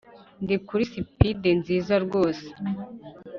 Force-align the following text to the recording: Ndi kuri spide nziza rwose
Ndi 0.43 0.55
kuri 0.67 0.83
spide 0.91 1.49
nziza 1.59 1.95
rwose 2.05 2.47